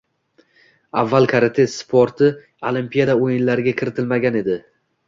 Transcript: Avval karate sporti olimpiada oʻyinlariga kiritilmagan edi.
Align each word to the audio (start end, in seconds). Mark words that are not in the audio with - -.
Avval 1.01 1.27
karate 1.35 1.67
sporti 1.75 2.33
olimpiada 2.71 3.19
oʻyinlariga 3.29 3.79
kiritilmagan 3.85 4.43
edi. 4.43 4.63